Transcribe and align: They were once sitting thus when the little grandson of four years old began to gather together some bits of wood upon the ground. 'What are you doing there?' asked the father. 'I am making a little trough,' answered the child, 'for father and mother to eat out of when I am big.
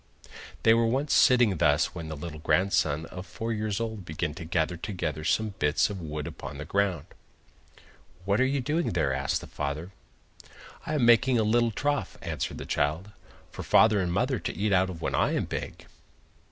They 0.63 0.73
were 0.73 0.87
once 0.87 1.13
sitting 1.13 1.57
thus 1.57 1.93
when 1.93 2.07
the 2.09 2.15
little 2.17 2.39
grandson 2.39 3.05
of 3.11 3.23
four 3.27 3.53
years 3.53 3.79
old 3.79 4.03
began 4.03 4.33
to 4.33 4.45
gather 4.45 4.75
together 4.75 5.23
some 5.23 5.53
bits 5.59 5.91
of 5.91 6.01
wood 6.01 6.25
upon 6.25 6.57
the 6.57 6.65
ground. 6.65 7.05
'What 8.25 8.41
are 8.41 8.45
you 8.47 8.61
doing 8.61 8.93
there?' 8.93 9.13
asked 9.13 9.41
the 9.41 9.45
father. 9.45 9.91
'I 10.87 10.95
am 10.95 11.05
making 11.05 11.37
a 11.37 11.43
little 11.43 11.69
trough,' 11.69 12.17
answered 12.23 12.57
the 12.57 12.65
child, 12.65 13.11
'for 13.51 13.61
father 13.61 13.99
and 13.99 14.11
mother 14.11 14.39
to 14.39 14.57
eat 14.57 14.73
out 14.73 14.89
of 14.89 15.03
when 15.03 15.13
I 15.13 15.35
am 15.35 15.45
big. 15.45 15.85